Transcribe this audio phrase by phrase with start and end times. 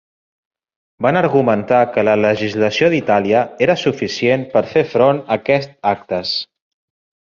[1.05, 6.39] Van argumentar que la legislació d'Itàlia era suficient per fer front a aquests actes.